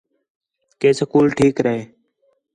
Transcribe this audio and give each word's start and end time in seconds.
کہ 0.79 0.89
سکول 0.99 1.25
ٹھیک 1.37 1.55
رہے 1.65 1.81